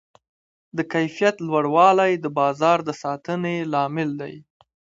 [0.77, 4.35] د کیفیت لوړوالی د بازار د ساتنې لامل دی.